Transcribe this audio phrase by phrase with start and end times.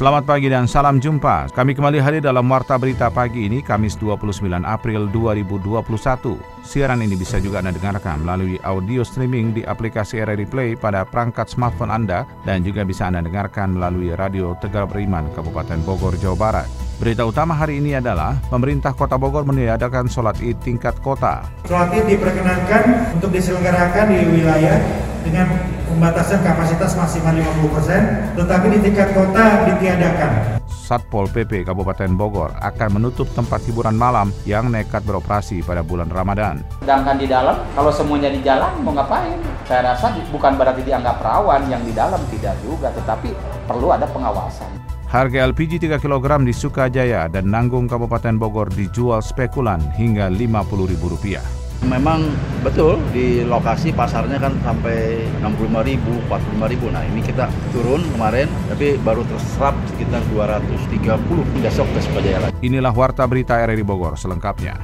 [0.00, 1.52] Selamat pagi dan salam jumpa.
[1.52, 4.32] Kami kembali hadir dalam Warta Berita pagi ini, Kamis 29
[4.64, 6.40] April 2021.
[6.64, 11.52] Siaran ini bisa juga Anda dengarkan melalui audio streaming di aplikasi RRI Play pada perangkat
[11.52, 16.68] smartphone Anda dan juga bisa Anda dengarkan melalui Radio Tegal Beriman, Kabupaten Bogor, Jawa Barat.
[16.96, 21.44] Berita utama hari ini adalah pemerintah Kota Bogor meniadakan sholat id tingkat kota.
[21.68, 24.80] Sholat id diperkenankan untuk diselenggarakan di wilayah
[25.20, 25.69] dengan
[26.00, 30.56] pembatasan kapasitas maksimal 50%, tetapi di tingkat kota ditiadakan.
[30.64, 36.64] Satpol PP Kabupaten Bogor akan menutup tempat hiburan malam yang nekat beroperasi pada bulan Ramadan.
[36.80, 39.36] Sedangkan di dalam, kalau semuanya di jalan mau ngapain?
[39.68, 43.36] Saya rasa bukan berarti dianggap rawan yang di dalam tidak juga, tetapi
[43.68, 44.72] perlu ada pengawasan.
[45.04, 51.59] Harga LPG 3 kg di Sukajaya dan Nanggung Kabupaten Bogor dijual spekulan hingga Rp50.000.
[51.80, 52.28] Memang
[52.60, 56.86] betul di lokasi pasarnya kan sampai 65 ribu, 45 ribu.
[56.92, 62.54] Nah ini kita turun kemarin, tapi baru terserap sekitar 230 besok ke Sukajaya lagi.
[62.60, 64.76] Inilah Warta Berita RRI Bogor selengkapnya.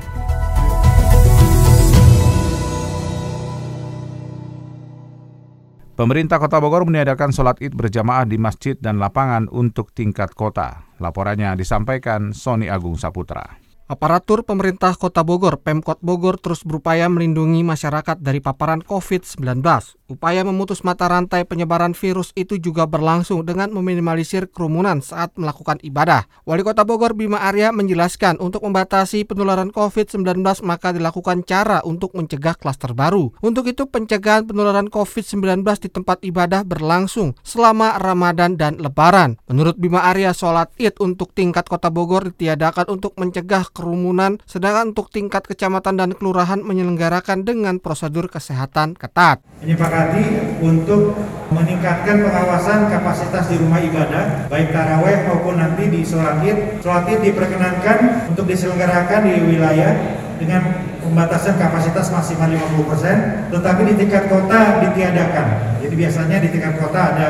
[5.96, 10.84] Pemerintah Kota Bogor meniadakan sholat id berjamaah di masjid dan lapangan untuk tingkat kota.
[11.00, 13.65] Laporannya disampaikan Sony Agung Saputra.
[13.86, 19.62] Aparatur pemerintah Kota Bogor, Pemkot Bogor terus berupaya melindungi masyarakat dari paparan COVID-19.
[20.10, 26.26] Upaya memutus mata rantai penyebaran virus itu juga berlangsung dengan meminimalisir kerumunan saat melakukan ibadah.
[26.42, 32.58] Wali Kota Bogor Bima Arya menjelaskan untuk membatasi penularan COVID-19 maka dilakukan cara untuk mencegah
[32.58, 33.30] klaster baru.
[33.38, 39.38] Untuk itu pencegahan penularan COVID-19 di tempat ibadah berlangsung selama Ramadan dan Lebaran.
[39.46, 45.12] Menurut Bima Arya, sholat id untuk tingkat Kota Bogor ditiadakan untuk mencegah kerumunan, sedangkan untuk
[45.12, 49.44] tingkat kecamatan dan kelurahan menyelenggarakan dengan prosedur kesehatan ketat.
[49.60, 51.12] Menyepakati untuk
[51.52, 56.80] meningkatkan pengawasan kapasitas di rumah ibadah, baik taraweh maupun nanti di sholat id.
[56.80, 59.92] Sholat id diperkenankan untuk diselenggarakan di wilayah
[60.36, 60.62] dengan
[61.00, 65.78] pembatasan kapasitas maksimal 50%, tetapi di tingkat kota ditiadakan.
[65.80, 67.26] Jadi biasanya di tingkat kota ada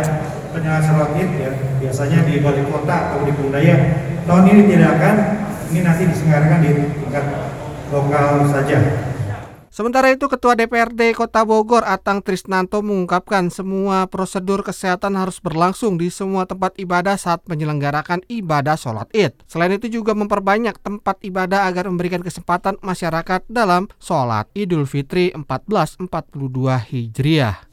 [0.50, 1.50] penyelenggaraan sholat id ya,
[1.84, 3.76] biasanya di balik kota atau di budaya.
[4.26, 5.14] Tahun ini ditiadakan,
[5.70, 6.70] ini nanti diselenggarakan di
[7.02, 7.24] tingkat
[7.90, 8.78] lokal saja.
[9.76, 16.08] Sementara itu, Ketua DPRD Kota Bogor Atang Trisnanto mengungkapkan semua prosedur kesehatan harus berlangsung di
[16.08, 19.36] semua tempat ibadah saat menyelenggarakan ibadah sholat id.
[19.44, 26.08] Selain itu juga memperbanyak tempat ibadah agar memberikan kesempatan masyarakat dalam sholat Idul Fitri 1442
[26.88, 27.65] Hijriah.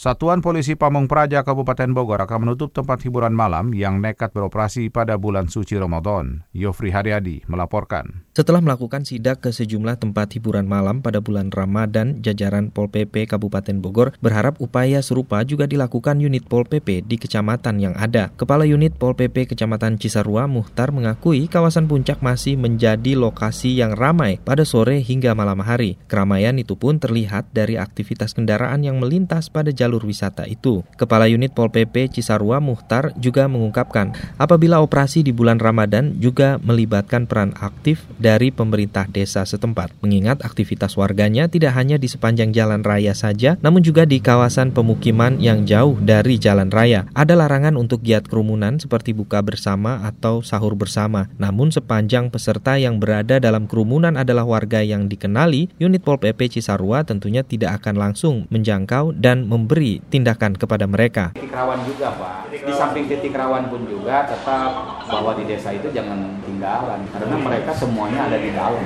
[0.00, 5.20] Satuan Polisi Pamong Praja Kabupaten Bogor akan menutup tempat hiburan malam yang nekat beroperasi pada
[5.20, 6.40] bulan suci Ramadan.
[6.56, 8.24] Yofri Haryadi melaporkan.
[8.32, 13.76] Setelah melakukan sidak ke sejumlah tempat hiburan malam pada bulan Ramadan, jajaran Pol PP Kabupaten
[13.84, 18.32] Bogor berharap upaya serupa juga dilakukan unit Pol PP di kecamatan yang ada.
[18.40, 24.40] Kepala unit Pol PP Kecamatan Cisarua Muhtar mengakui kawasan puncak masih menjadi lokasi yang ramai
[24.40, 26.00] pada sore hingga malam hari.
[26.08, 30.86] Keramaian itu pun terlihat dari aktivitas kendaraan yang melintas pada jalur jalur wisata itu.
[30.94, 37.26] Kepala Unit Pol PP Cisarua Muhtar juga mengungkapkan apabila operasi di bulan Ramadan juga melibatkan
[37.26, 39.90] peran aktif dari pemerintah desa setempat.
[39.98, 45.42] Mengingat aktivitas warganya tidak hanya di sepanjang jalan raya saja, namun juga di kawasan pemukiman
[45.42, 47.10] yang jauh dari jalan raya.
[47.18, 51.26] Ada larangan untuk giat kerumunan seperti buka bersama atau sahur bersama.
[51.42, 57.02] Namun sepanjang peserta yang berada dalam kerumunan adalah warga yang dikenali, unit Pol PP Cisarua
[57.02, 61.32] tentunya tidak akan langsung menjangkau dan memberi memberi tindakan kepada mereka.
[61.32, 62.52] Titik rawan juga Pak.
[62.52, 67.72] Di samping titik rawan pun juga tetap bahwa di desa itu jangan tinggalan karena mereka
[67.72, 68.84] semuanya ada di dalam.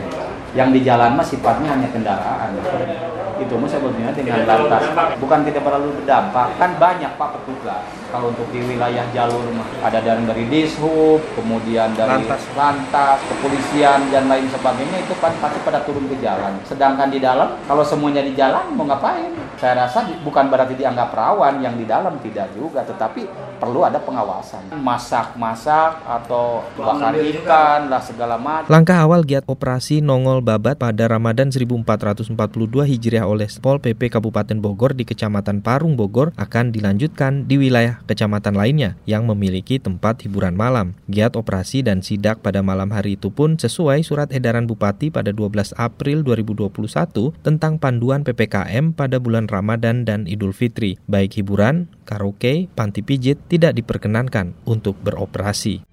[0.54, 2.54] Yang di jalan mah sifatnya hanya kendaraan.
[3.34, 6.54] Itu mah sebetulnya dengan lantas bukan tidak terlalu berdampak.
[6.62, 7.82] Kan banyak Pak petugas.
[8.14, 12.46] Kalau untuk di wilayah jalur mah ada dari dari dishub, kemudian dari lantas.
[12.54, 16.54] lantas, kepolisian dan lain sebagainya itu kan pasti pada turun ke jalan.
[16.62, 19.43] Sedangkan di dalam kalau semuanya di jalan mau ngapain?
[19.58, 23.26] Saya rasa bukan berarti dianggap rawan yang di dalam tidak juga, tetapi
[23.58, 24.74] perlu ada pengawasan.
[24.76, 28.68] Masak-masak atau bakar ikan lah segala macam.
[28.68, 32.36] Langkah awal giat operasi Nongol Babat pada Ramadan 1442
[32.84, 38.58] Hijriah oleh Pol PP Kabupaten Bogor di Kecamatan Parung Bogor akan dilanjutkan di wilayah kecamatan
[38.58, 40.98] lainnya yang memiliki tempat hiburan malam.
[41.08, 45.72] Giat operasi dan sidak pada malam hari itu pun sesuai surat edaran Bupati pada 12
[45.78, 50.96] April 2021 tentang panduan PPKM pada bulan bulan Ramadan dan Idul Fitri.
[51.04, 55.84] Baik hiburan, karaoke, panti pijit tidak diperkenankan untuk beroperasi.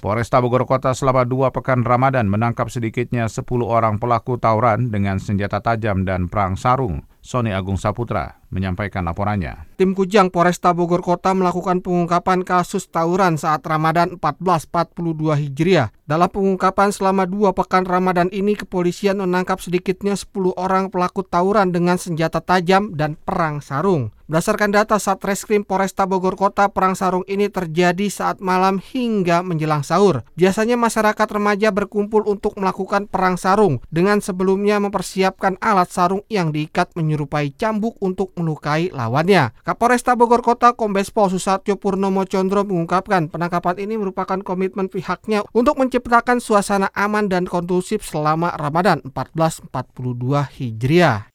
[0.00, 5.60] Polresta Bogor Kota selama dua pekan Ramadan menangkap sedikitnya 10 orang pelaku tawuran dengan senjata
[5.60, 7.04] tajam dan perang sarung.
[7.20, 9.70] Sony Agung Saputra menyampaikan laporannya.
[9.78, 15.94] Tim Kujang Polresta Bogor Kota melakukan pengungkapan kasus tawuran saat Ramadan 1442 Hijriah.
[16.08, 22.00] Dalam pengungkapan selama dua pekan Ramadan ini, kepolisian menangkap sedikitnya 10 orang pelaku tawuran dengan
[22.00, 24.10] senjata tajam dan perang sarung.
[24.30, 30.22] Berdasarkan data Satreskrim Polresta Bogor Kota, perang sarung ini terjadi saat malam hingga menjelang sahur.
[30.38, 36.94] Biasanya masyarakat remaja berkumpul untuk melakukan perang sarung dengan sebelumnya mempersiapkan alat sarung yang diikat
[36.94, 39.50] menyerupai cambuk untuk melukai lawannya.
[39.66, 45.74] Kapolresta Bogor Kota Kombes Pol Susatyo Purnomo Condro mengungkapkan penangkapan ini merupakan komitmen pihaknya untuk
[45.74, 49.74] menciptakan suasana aman dan kondusif selama Ramadan 1442
[50.54, 51.30] Hijriah.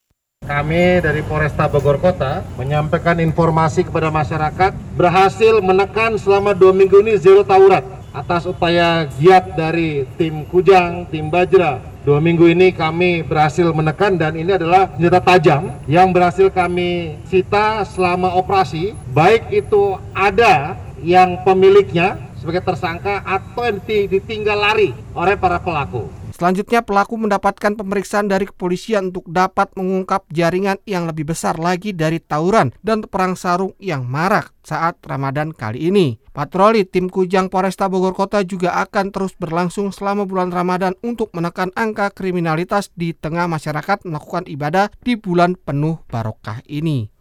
[0.45, 7.17] Kami dari Polresta Bogor Kota menyampaikan informasi kepada masyarakat berhasil menekan selama dua minggu ini
[7.17, 7.81] zero tawuran
[8.13, 11.81] atas upaya giat dari tim Kujang, tim Bajra.
[12.05, 17.81] Dua minggu ini kami berhasil menekan dan ini adalah senjata tajam yang berhasil kami sita
[17.81, 18.93] selama operasi.
[19.17, 26.24] Baik itu ada yang pemiliknya sebagai tersangka atau yang ditinggal lari oleh para pelaku.
[26.35, 32.19] Selanjutnya pelaku mendapatkan pemeriksaan dari kepolisian untuk dapat mengungkap jaringan yang lebih besar lagi dari
[32.19, 36.19] tawuran dan perang sarung yang marak saat Ramadan kali ini.
[36.35, 41.71] Patroli tim Kujang Polresta Bogor Kota juga akan terus berlangsung selama bulan Ramadan untuk menekan
[41.71, 47.14] angka kriminalitas di tengah masyarakat melakukan ibadah di bulan penuh barokah ini.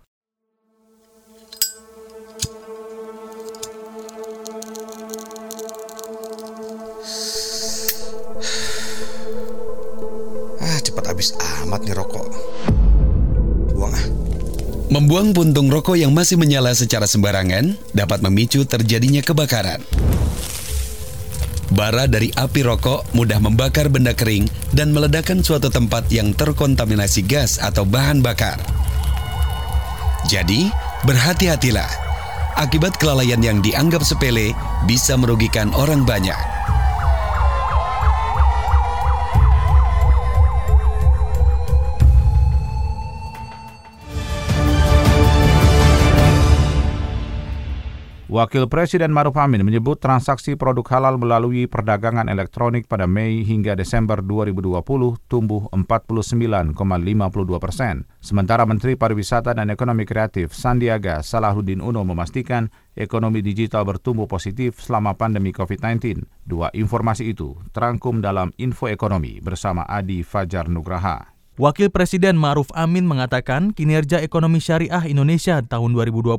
[11.24, 12.28] Habis amat nih rokok.
[13.72, 14.06] Buang ah.
[14.92, 19.80] Membuang puntung rokok yang masih menyala secara sembarangan dapat memicu terjadinya kebakaran.
[21.72, 24.44] Bara dari api rokok mudah membakar benda kering
[24.76, 28.60] dan meledakkan suatu tempat yang terkontaminasi gas atau bahan bakar.
[30.28, 30.68] Jadi,
[31.08, 31.88] berhati-hatilah.
[32.60, 34.52] Akibat kelalaian yang dianggap sepele
[34.84, 36.53] bisa merugikan orang banyak.
[48.34, 54.18] Wakil Presiden Maruf Amin menyebut transaksi produk halal melalui perdagangan elektronik pada Mei hingga Desember
[54.18, 54.74] 2020
[55.30, 56.74] tumbuh 49,52
[57.62, 58.02] persen.
[58.18, 65.14] Sementara Menteri Pariwisata dan Ekonomi Kreatif Sandiaga Salahuddin Uno memastikan ekonomi digital bertumbuh positif selama
[65.14, 66.26] pandemi COVID-19.
[66.42, 71.30] Dua informasi itu terangkum dalam Info Ekonomi bersama Adi Fajar Nugraha.
[71.54, 76.34] Wakil Presiden Maruf Amin mengatakan kinerja ekonomi syariah Indonesia tahun 2020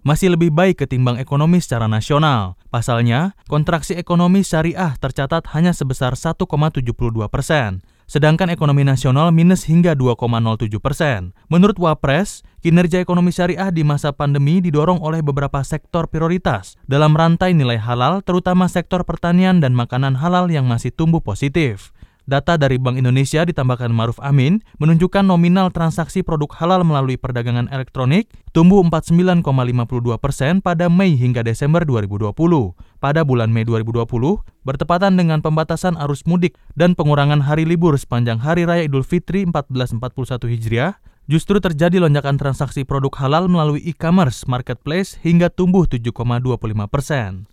[0.00, 2.56] masih lebih baik ketimbang ekonomi secara nasional.
[2.72, 6.80] Pasalnya, kontraksi ekonomi syariah tercatat hanya sebesar 1,72
[7.28, 11.30] persen, sedangkan ekonomi nasional minus hingga 2,07 persen.
[11.46, 17.54] Menurut Wapres, kinerja ekonomi syariah di masa pandemi didorong oleh beberapa sektor prioritas dalam rantai
[17.54, 21.94] nilai halal, terutama sektor pertanian dan makanan halal yang masih tumbuh positif.
[22.30, 28.30] Data dari Bank Indonesia ditambahkan Maruf Amin menunjukkan nominal transaksi produk halal melalui perdagangan elektronik
[28.54, 29.42] tumbuh 49,52
[30.22, 32.30] persen pada Mei hingga Desember 2020.
[33.02, 34.06] Pada bulan Mei 2020,
[34.62, 40.46] bertepatan dengan pembatasan arus mudik dan pengurangan hari libur sepanjang Hari Raya Idul Fitri 1441
[40.54, 46.14] Hijriah, justru terjadi lonjakan transaksi produk halal melalui e-commerce marketplace hingga tumbuh 7,25
[46.86, 47.50] persen.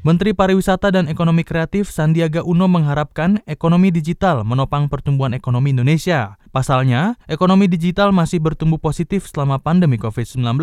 [0.00, 6.40] Menteri Pariwisata dan Ekonomi Kreatif Sandiaga Uno mengharapkan ekonomi digital menopang pertumbuhan ekonomi Indonesia.
[6.56, 10.56] Pasalnya, ekonomi digital masih bertumbuh positif selama pandemi COVID-19.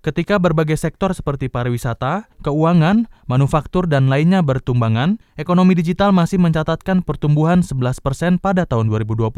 [0.00, 7.60] Ketika berbagai sektor seperti pariwisata, keuangan, manufaktur, dan lainnya bertumbangan, ekonomi digital masih mencatatkan pertumbuhan
[7.60, 9.28] 11% pada tahun 2020.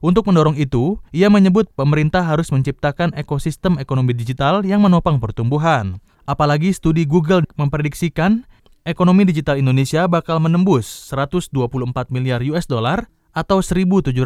[0.00, 5.98] Untuk mendorong itu, ia menyebut pemerintah harus menciptakan ekosistem ekonomi digital yang menopang pertumbuhan.
[6.24, 8.46] Apalagi studi Google memprediksikan
[8.88, 11.52] ekonomi digital Indonesia bakal menembus 124
[12.08, 14.16] miliar US dollar atau 1.798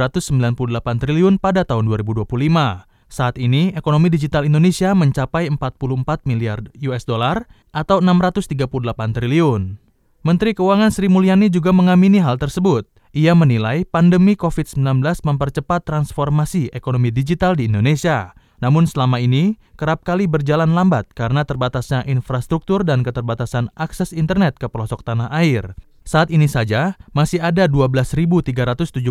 [1.03, 2.29] triliun pada tahun 2025.
[3.11, 8.59] Saat ini, ekonomi digital Indonesia mencapai 44 miliar US dollar atau 638
[9.15, 9.79] triliun.
[10.25, 12.89] Menteri Keuangan Sri Mulyani juga mengamini hal tersebut.
[13.15, 18.33] Ia menilai pandemi COVID-19 mempercepat transformasi ekonomi digital di Indonesia.
[18.65, 24.73] Namun selama ini kerap kali berjalan lambat karena terbatasnya infrastruktur dan keterbatasan akses internet ke
[24.73, 25.77] pelosok tanah air.
[26.09, 29.05] Saat ini saja, masih ada 12.377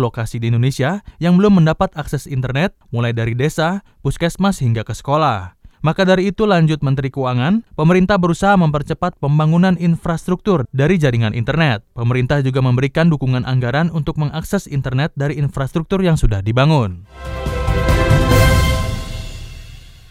[0.00, 5.52] lokasi di Indonesia yang belum mendapat akses internet, mulai dari desa, puskesmas hingga ke sekolah.
[5.84, 11.84] Maka dari itu lanjut Menteri Keuangan, pemerintah berusaha mempercepat pembangunan infrastruktur dari jaringan internet.
[11.92, 17.04] Pemerintah juga memberikan dukungan anggaran untuk mengakses internet dari infrastruktur yang sudah dibangun.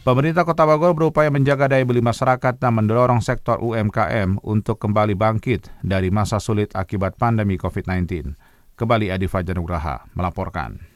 [0.03, 5.71] Pemerintah Kota Bogor berupaya menjaga daya beli masyarakat dan mendorong sektor UMKM untuk kembali bangkit
[5.79, 8.35] dari masa sulit akibat pandemi COVID-19.
[8.75, 10.92] Kembali Adi Fajar Nugraha melaporkan.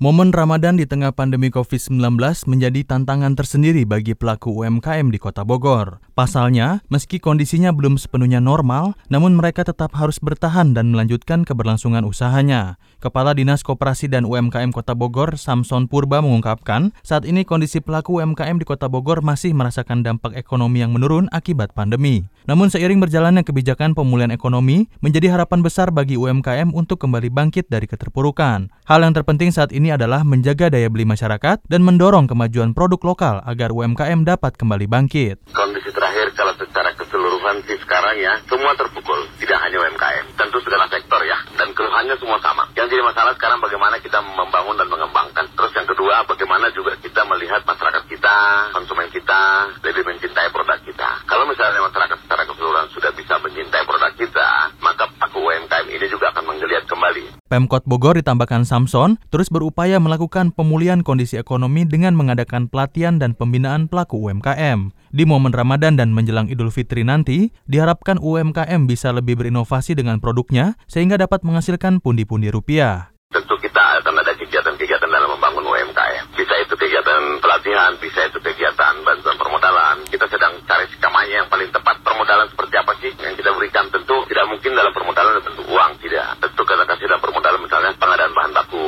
[0.00, 2.16] Momen Ramadan di tengah pandemi COVID-19
[2.48, 6.00] menjadi tantangan tersendiri bagi pelaku UMKM di Kota Bogor.
[6.16, 12.80] Pasalnya, meski kondisinya belum sepenuhnya normal, namun mereka tetap harus bertahan dan melanjutkan keberlangsungan usahanya.
[12.96, 18.56] Kepala Dinas Koperasi dan UMKM Kota Bogor, Samson Purba mengungkapkan, saat ini kondisi pelaku UMKM
[18.56, 22.24] di Kota Bogor masih merasakan dampak ekonomi yang menurun akibat pandemi.
[22.48, 27.84] Namun seiring berjalannya kebijakan pemulihan ekonomi, menjadi harapan besar bagi UMKM untuk kembali bangkit dari
[27.84, 28.72] keterpurukan.
[28.88, 33.36] Hal yang terpenting saat ini adalah menjaga daya beli masyarakat dan mendorong kemajuan produk lokal
[33.42, 35.50] agar UMKM dapat kembali bangkit.
[35.50, 40.86] Kondisi terakhir kalau secara keseluruhan sih sekarang ya, semua terpukul, tidak hanya UMKM, tentu segala
[40.86, 42.68] sektor ya, dan keluhannya semua sama.
[42.78, 45.46] Yang jadi masalah sekarang bagaimana kita membangun dan mengembangkan.
[45.56, 48.36] Terus yang kedua, bagaimana juga kita melihat masyarakat kita,
[48.76, 51.08] konsumen kita, lebih mencintai produk kita.
[51.26, 54.48] Kalau misalnya masyarakat secara keseluruhan sudah bisa mencintai produk kita,
[54.84, 57.39] maka pelaku UMKM ini juga akan menggeliat kembali.
[57.50, 63.90] Pemkot Bogor ditambahkan Samson terus berupaya melakukan pemulihan kondisi ekonomi dengan mengadakan pelatihan dan pembinaan
[63.90, 64.94] pelaku UMKM.
[65.10, 70.78] Di momen Ramadan dan menjelang Idul Fitri nanti, diharapkan UMKM bisa lebih berinovasi dengan produknya
[70.86, 73.10] sehingga dapat menghasilkan pundi-pundi rupiah.
[73.34, 76.34] Tentu kita akan ada kegiatan-kegiatan dalam membangun UMKM.
[76.38, 80.02] Bisa itu kegiatan pelatihan, bisa itu kegiatan bantuan permodalan.
[80.06, 81.98] Kita sedang cari skamanya yang paling tepat.
[82.06, 83.86] Permodalan seperti apa sih yang kita berikan?
[83.90, 86.42] Tentu tidak mungkin dalam permodalan tentu uang, tidak.
[86.42, 88.86] Tentu kita kasih dalam permodalan misalnya pengadaan bahan baku,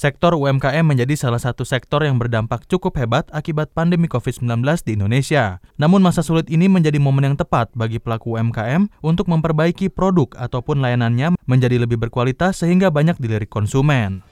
[0.00, 5.60] Sektor UMKM menjadi salah satu sektor yang berdampak cukup hebat akibat pandemi COVID-19 di Indonesia.
[5.76, 10.80] Namun masa sulit ini menjadi momen yang tepat bagi pelaku UMKM untuk memperbaiki produk ataupun
[10.80, 14.24] layanannya menjadi lebih berkualitas sehingga banyak dilirik konsumen.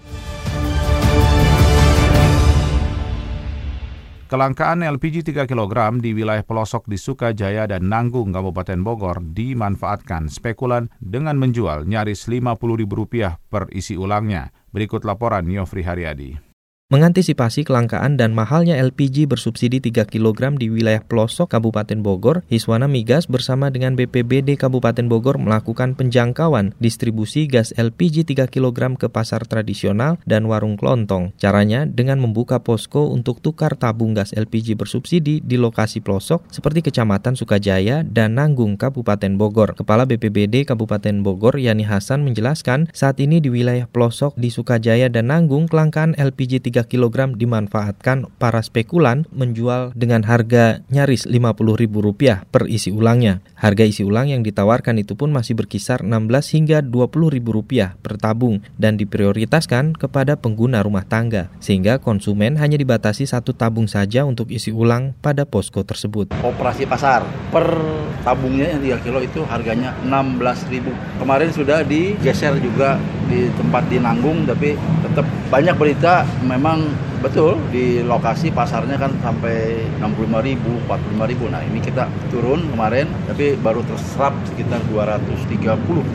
[4.33, 10.89] Kelangkaan LPG 3 kg di wilayah pelosok di Sukajaya dan Nanggung, Kabupaten Bogor dimanfaatkan spekulan
[11.01, 14.53] dengan menjual nyaris Rp50.000 per isi ulangnya.
[14.69, 16.48] Berikut laporan Yofri Haryadi.
[16.89, 23.29] Mengantisipasi kelangkaan dan mahalnya LPG bersubsidi 3 kg di wilayah pelosok Kabupaten Bogor, Hiswana Migas
[23.29, 30.17] bersama dengan BPBD Kabupaten Bogor melakukan penjangkauan distribusi gas LPG 3 kg ke pasar tradisional
[30.25, 31.37] dan warung kelontong.
[31.37, 37.37] Caranya dengan membuka posko untuk tukar tabung gas LPG bersubsidi di lokasi pelosok seperti Kecamatan
[37.37, 39.77] Sukajaya dan Nanggung Kabupaten Bogor.
[39.77, 45.29] Kepala BPBD Kabupaten Bogor Yani Hasan menjelaskan saat ini di wilayah pelosok di Sukajaya dan
[45.29, 52.69] Nanggung kelangkaan LPG 3 3 kg dimanfaatkan para spekulan menjual dengan harga nyaris Rp50.000 per
[52.69, 53.41] isi ulangnya.
[53.57, 59.01] Harga isi ulang yang ditawarkan itu pun masih berkisar 16 hingga Rp20.000 per tabung dan
[59.01, 65.17] diprioritaskan kepada pengguna rumah tangga sehingga konsumen hanya dibatasi satu tabung saja untuk isi ulang
[65.25, 66.37] pada posko tersebut.
[66.45, 67.65] Operasi pasar per
[68.21, 70.85] tabungnya yang 3 kilo itu harganya 16.000.
[71.17, 76.85] Kemarin sudah digeser juga di tempat di Nanggung tapi tetap banyak berita memang memang
[77.25, 81.45] betul di lokasi pasarnya kan sampai 65 ribu, 45 ribu.
[81.49, 85.49] Nah ini kita turun kemarin, tapi baru terserap sekitar 230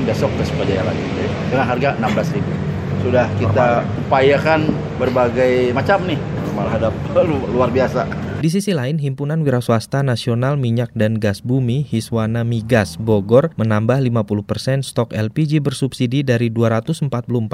[0.05, 1.01] besok ke Sukajaya lagi
[1.49, 2.53] dengan harga 16 ribu.
[3.01, 4.69] Sudah kita upayakan
[5.01, 6.21] berbagai macam nih,
[6.53, 6.89] malah ada
[7.57, 8.05] luar biasa.
[8.43, 14.83] Di sisi lain, Himpunan Wiraswasta Nasional Minyak dan Gas Bumi Hiswana Migas Bogor menambah 50%
[14.83, 17.07] stok LPG bersubsidi dari 244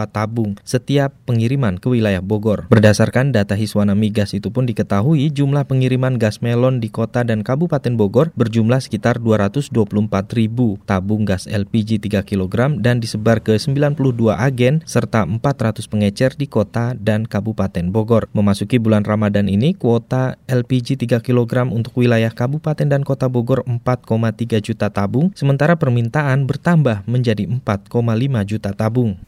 [0.10, 2.66] tabung setiap pengiriman ke wilayah Bogor.
[2.74, 7.94] Berdasarkan data Hiswana Migas itu pun diketahui jumlah pengiriman gas melon di kota dan kabupaten
[7.94, 9.70] Bogor berjumlah sekitar 224
[10.34, 13.94] ribu tabung gas LPG 3 kg dan disebar ke 92
[14.34, 18.26] agen serta 400 pengecer di kota dan kabupaten Bogor.
[18.34, 23.68] Memasuki bulan Ramadan ini, kuota LPG LPG 3 kg untuk wilayah Kabupaten dan Kota Bogor
[23.68, 28.00] 4,3 juta tabung, sementara permintaan bertambah menjadi 4,5
[28.48, 29.20] juta tabung.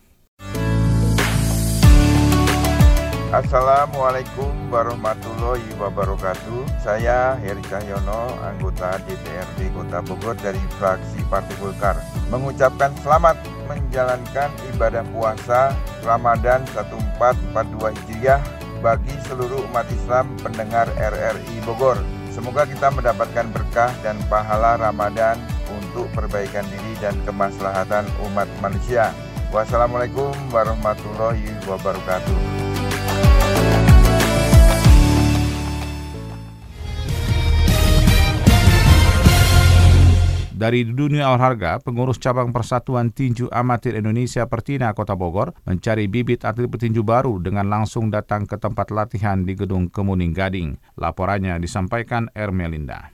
[3.36, 6.80] Assalamualaikum warahmatullahi wabarakatuh.
[6.80, 12.00] Saya Heri Cahyono, anggota DPRD Kota Bogor dari fraksi Partai Golkar,
[12.32, 13.36] mengucapkan selamat
[13.68, 15.76] menjalankan ibadah puasa
[16.08, 18.40] Ramadan 1442 Hijriah
[18.82, 22.02] bagi seluruh umat Islam pendengar RRI Bogor.
[22.34, 25.38] Semoga kita mendapatkan berkah dan pahala Ramadan
[25.72, 29.14] untuk perbaikan diri dan kemaslahatan umat manusia.
[29.54, 32.61] Wassalamualaikum warahmatullahi wabarakatuh.
[40.62, 46.70] Dari dunia olahraga, pengurus cabang Persatuan Tinju Amatir Indonesia Pertina Kota Bogor mencari bibit atlet
[46.70, 50.78] petinju baru dengan langsung datang ke tempat latihan di Gedung Kemuning Gading.
[51.02, 53.10] Laporannya disampaikan Ermelinda.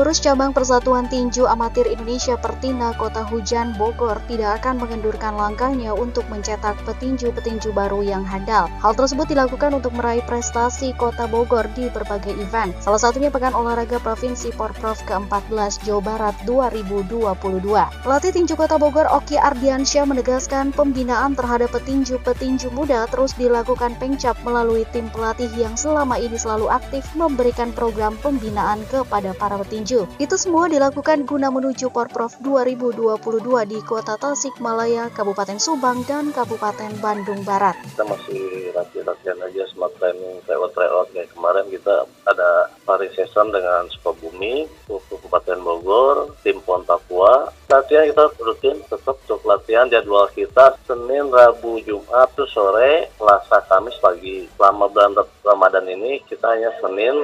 [0.00, 6.24] Pengurus Cabang Persatuan Tinju Amatir Indonesia Pertina Kota Hujan Bogor tidak akan mengendurkan langkahnya untuk
[6.32, 8.64] mencetak petinju-petinju baru yang handal.
[8.80, 12.72] Hal tersebut dilakukan untuk meraih prestasi Kota Bogor di berbagai event.
[12.80, 17.60] Salah satunya Pekan Olahraga Provinsi Porprov ke-14 Jawa Barat 2022.
[18.00, 24.88] Pelatih tinju Kota Bogor Oki Ardiansyah menegaskan pembinaan terhadap petinju-petinju muda terus dilakukan Pengcap melalui
[24.96, 29.89] tim pelatih yang selama ini selalu aktif memberikan program pembinaan kepada para petinju
[30.22, 33.18] Itu semua dilakukan guna menuju Porprov 2022
[33.66, 37.74] di Kota Tasikmalaya, Kabupaten Subang, dan Kabupaten Bandung Barat.
[37.82, 41.10] Kita masih latihan-latihan aja smart training, tryout-tryout.
[41.10, 47.50] Kayak kemarin kita ada pari season dengan Sukabumi, Kabupaten Bogor, tim Pon Papua.
[47.70, 53.94] Latihan kita rutin tetap untuk latihan jadwal kita Senin, Rabu, Jumat tuh sore, Selasa, Kamis
[54.02, 54.50] pagi.
[54.58, 55.14] Selama bulan
[55.46, 57.14] Ramadan ini kita hanya Senin,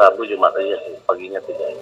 [0.00, 1.76] Rabu, Jumat aja sih, paginya tidak.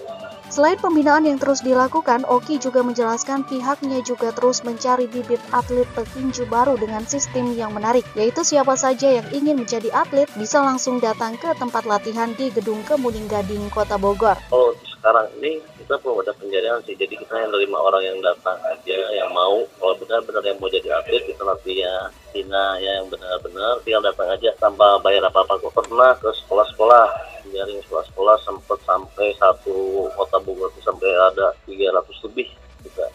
[0.50, 6.50] Selain pembinaan yang terus dilakukan, Oki juga menjelaskan pihaknya juga terus mencari bibit atlet petinju
[6.50, 11.38] baru dengan sistem yang menarik, yaitu siapa saja yang ingin menjadi atlet bisa langsung datang
[11.38, 14.35] ke tempat latihan di Gedung Kemuning Gading, Kota Bogor.
[14.50, 18.61] Oh, sekarang ini kita belum ada penjadian sih, jadi kita yang lima orang yang datang
[18.69, 22.12] aja, yang mau, kalau benar-benar yang mau jadi atlet, kita latihan.
[22.30, 25.59] Cina ya, yang benar-benar tinggal datang aja tanpa bayar apa-apa.
[25.59, 27.11] Kok pernah ke sekolah-sekolah
[27.50, 32.48] jaring sekolah-sekolah sempat sampai satu kota Bogor itu sampai ada 300 lebih
[32.87, 33.07] juga.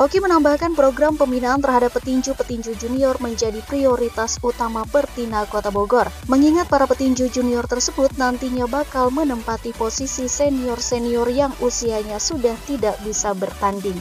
[0.00, 6.08] Oki menambahkan program pembinaan terhadap petinju-petinju junior menjadi prioritas utama Pertina Kota Bogor.
[6.32, 13.36] Mengingat para petinju junior tersebut nantinya bakal menempati posisi senior-senior yang usianya sudah tidak bisa
[13.36, 14.00] bertanding.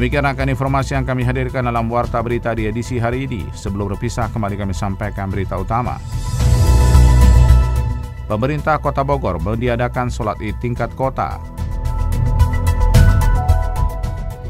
[0.00, 3.44] Demikian akan informasi yang kami hadirkan dalam Warta Berita di edisi hari ini.
[3.52, 6.00] Sebelum berpisah, kembali kami sampaikan berita utama.
[8.24, 11.36] Pemerintah Kota Bogor meniadakan sholat id tingkat kota.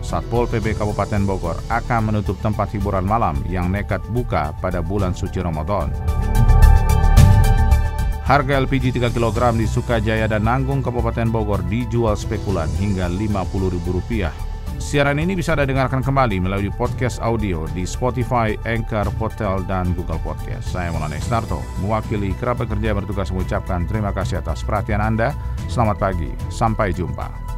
[0.06, 5.42] Satpol PP Kabupaten Bogor akan menutup tempat hiburan malam yang nekat buka pada bulan suci
[5.42, 5.90] Ramadan.
[8.22, 14.49] Harga LPG 3 kg di Sukajaya dan Nanggung Kabupaten Bogor dijual spekulan hingga Rp50.000
[14.80, 20.16] Siaran ini bisa Anda dengarkan kembali melalui podcast audio di Spotify, Anchor, Hotel, dan Google
[20.24, 20.72] Podcast.
[20.72, 25.36] Saya Maulana Starto, mewakili kerabat kerja bertugas mengucapkan terima kasih atas perhatian Anda.
[25.68, 27.49] Selamat pagi, sampai jumpa.